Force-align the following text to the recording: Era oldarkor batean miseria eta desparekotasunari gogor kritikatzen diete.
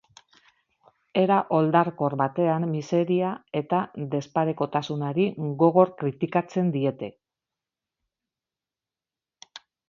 Era 1.23 1.35
oldarkor 1.57 2.15
batean 2.21 2.65
miseria 2.71 3.33
eta 3.59 3.81
desparekotasunari 4.15 5.27
gogor 5.61 5.93
kritikatzen 6.01 6.73
diete. 6.79 7.11